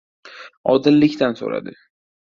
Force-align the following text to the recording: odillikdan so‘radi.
odillikdan 0.73 1.37
so‘radi. 1.43 1.75